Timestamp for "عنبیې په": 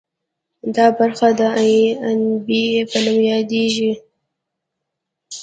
2.07-2.97